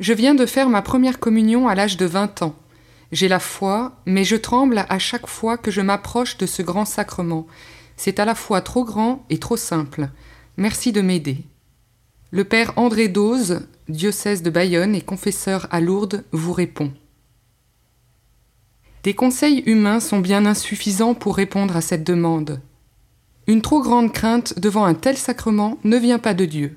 Je 0.00 0.12
viens 0.12 0.34
de 0.34 0.46
faire 0.46 0.68
ma 0.68 0.82
première 0.82 1.18
communion 1.18 1.66
à 1.66 1.74
l'âge 1.74 1.96
de 1.96 2.06
vingt 2.06 2.42
ans. 2.42 2.54
J'ai 3.10 3.28
la 3.28 3.40
foi, 3.40 3.96
mais 4.06 4.24
je 4.24 4.36
tremble 4.36 4.84
à 4.88 4.98
chaque 4.98 5.26
fois 5.26 5.56
que 5.58 5.70
je 5.70 5.80
m'approche 5.80 6.36
de 6.36 6.46
ce 6.46 6.62
grand 6.62 6.84
sacrement. 6.84 7.46
C'est 7.96 8.20
à 8.20 8.24
la 8.24 8.34
fois 8.34 8.60
trop 8.60 8.84
grand 8.84 9.24
et 9.28 9.38
trop 9.38 9.56
simple. 9.56 10.08
Merci 10.56 10.92
de 10.92 11.00
m'aider. 11.00 11.38
Le 12.30 12.44
père 12.44 12.74
André 12.76 13.08
Dose, 13.08 13.66
diocèse 13.88 14.42
de 14.42 14.50
Bayonne 14.50 14.94
et 14.94 15.00
confesseur 15.00 15.66
à 15.70 15.80
Lourdes, 15.80 16.24
vous 16.30 16.52
répond. 16.52 16.92
Des 19.02 19.14
conseils 19.14 19.62
humains 19.66 20.00
sont 20.00 20.18
bien 20.20 20.44
insuffisants 20.44 21.14
pour 21.14 21.36
répondre 21.36 21.76
à 21.76 21.80
cette 21.80 22.04
demande. 22.04 22.60
Une 23.46 23.62
trop 23.62 23.80
grande 23.80 24.12
crainte 24.12 24.58
devant 24.58 24.84
un 24.84 24.94
tel 24.94 25.16
sacrement 25.16 25.78
ne 25.84 25.96
vient 25.96 26.18
pas 26.18 26.34
de 26.34 26.44
Dieu. 26.44 26.76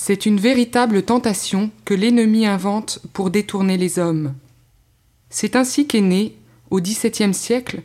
C'est 0.00 0.26
une 0.26 0.38
véritable 0.38 1.02
tentation 1.02 1.72
que 1.84 1.92
l'ennemi 1.92 2.46
invente 2.46 3.00
pour 3.12 3.30
détourner 3.30 3.76
les 3.76 3.98
hommes. 3.98 4.32
C'est 5.28 5.56
ainsi 5.56 5.88
qu'est 5.88 6.00
né, 6.00 6.38
au 6.70 6.80
XVIIe 6.80 7.34
siècle, 7.34 7.82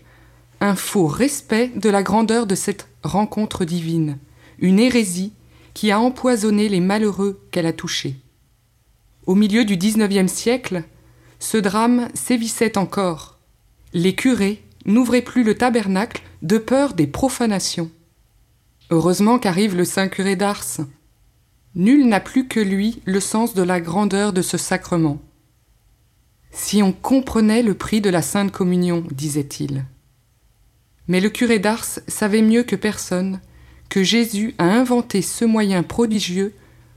un 0.62 0.76
faux 0.76 1.08
respect 1.08 1.72
de 1.76 1.90
la 1.90 2.04
grandeur 2.04 2.46
de 2.46 2.54
cette 2.54 2.88
rencontre 3.04 3.66
divine, 3.66 4.20
une 4.60 4.80
hérésie 4.80 5.34
qui 5.74 5.90
a 5.90 6.00
empoisonné 6.00 6.70
les 6.70 6.82
malheureux 6.82 7.42
qu'elle 7.50 7.66
a 7.66 7.74
touchés. 7.74 8.16
Au 9.26 9.34
milieu 9.34 9.66
du 9.66 9.76
XIXe 9.76 10.32
siècle, 10.32 10.84
ce 11.40 11.58
drame 11.58 12.10
sévissait 12.14 12.78
encore. 12.78 13.40
Les 13.92 14.14
curés 14.14 14.64
n'ouvraient 14.86 15.24
plus 15.24 15.44
le 15.44 15.56
tabernacle 15.56 16.22
de 16.44 16.60
peur 16.60 16.94
des 16.94 17.08
profanations. 17.08 17.90
Heureusement 18.92 19.40
qu'arrive 19.40 19.76
le 19.76 19.84
saint 19.84 20.10
curé 20.10 20.36
d'Ars. 20.36 20.78
Nul 21.76 22.08
n'a 22.08 22.20
plus 22.20 22.48
que 22.48 22.60
lui 22.60 23.02
le 23.06 23.20
sens 23.20 23.54
de 23.54 23.64
la 23.64 23.82
grandeur 23.82 24.32
de 24.32 24.42
ce 24.42 24.58
sacrement. 24.58 25.20
Si 26.52 26.84
on 26.84 26.92
comprenait 26.92 27.64
le 27.64 27.74
prix 27.74 28.00
de 28.00 28.12
la 28.12 28.22
Sainte 28.22 28.52
Communion, 28.52 29.04
disait-il. 29.12 29.86
Mais 31.08 31.20
le 31.20 31.30
curé 31.30 31.58
d'Ars 31.58 32.00
savait 32.08 32.44
mieux 32.44 32.64
que 32.64 32.76
personne 32.76 33.42
que 33.90 34.04
Jésus 34.04 34.54
a 34.58 34.66
inventé 34.66 35.22
ce 35.22 35.46
moyen 35.46 35.84
prodigieux 35.84 36.54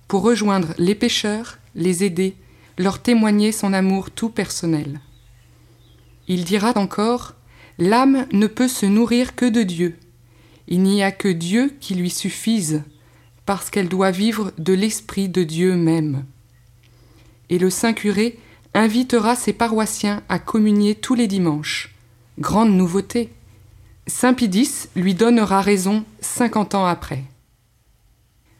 pour 0.08 0.22
rejoindre 0.22 0.74
les 0.78 0.94
pécheurs, 0.94 1.58
les 1.74 2.04
aider, 2.04 2.36
leur 2.78 3.00
témoigner 3.00 3.52
son 3.52 3.72
amour 3.72 4.10
tout 4.10 4.28
personnel. 4.28 5.00
Il 6.28 6.44
dira 6.44 6.72
encore 6.76 7.34
L'âme 7.78 8.26
ne 8.32 8.46
peut 8.46 8.68
se 8.68 8.86
nourrir 8.86 9.34
que 9.34 9.44
de 9.44 9.62
Dieu. 9.62 9.98
Il 10.68 10.82
n'y 10.82 11.02
a 11.02 11.12
que 11.12 11.28
Dieu 11.28 11.74
qui 11.80 11.94
lui 11.94 12.10
suffise, 12.10 12.82
parce 13.46 13.70
qu'elle 13.70 13.88
doit 13.88 14.10
vivre 14.10 14.52
de 14.58 14.72
l'Esprit 14.72 15.28
de 15.28 15.44
Dieu 15.44 15.76
même. 15.76 16.24
Et 17.48 17.58
le 17.58 17.70
Saint 17.70 17.92
curé 17.92 18.38
invitera 18.74 19.36
ses 19.36 19.52
paroissiens 19.52 20.22
à 20.28 20.38
communier 20.38 20.96
tous 20.96 21.14
les 21.14 21.28
dimanches. 21.28 21.94
Grande 22.38 22.72
nouveauté. 22.72 23.30
Saint 24.08 24.34
Pidis 24.34 24.88
lui 24.94 25.14
donnera 25.14 25.62
raison 25.62 26.04
cinquante 26.20 26.74
ans 26.74 26.86
après. 26.86 27.24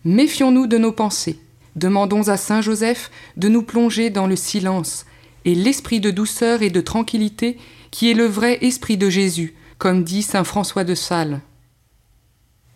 Méfions-nous 0.04 0.66
de 0.66 0.78
nos 0.78 0.92
pensées. 0.92 1.38
Demandons 1.74 2.28
à 2.28 2.36
Saint 2.36 2.62
Joseph 2.62 3.10
de 3.36 3.48
nous 3.48 3.62
plonger 3.62 4.08
dans 4.08 4.26
le 4.26 4.36
silence 4.36 5.04
et 5.44 5.54
l'esprit 5.54 6.00
de 6.00 6.10
douceur 6.10 6.62
et 6.62 6.70
de 6.70 6.80
tranquillité 6.80 7.58
qui 7.90 8.10
est 8.10 8.14
le 8.14 8.24
vrai 8.24 8.58
esprit 8.62 8.96
de 8.96 9.10
Jésus, 9.10 9.54
comme 9.78 10.04
dit 10.04 10.22
Saint 10.22 10.44
François 10.44 10.84
de 10.84 10.94
Sales. 10.94 11.40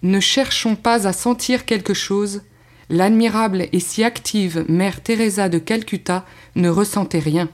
Ne 0.03 0.21
cherchons 0.21 0.77
pas 0.77 1.07
à 1.07 1.13
sentir 1.13 1.65
quelque 1.65 1.95
chose, 1.95 2.43
l'admirable 2.89 3.67
et 3.73 3.81
si 3.81 4.03
active 4.03 4.65
mère 4.69 5.03
Teresa 5.03 5.49
de 5.49 5.59
Calcutta 5.59 6.25
ne 6.57 6.69
ressentait 6.69 7.19
rien. 7.19 7.49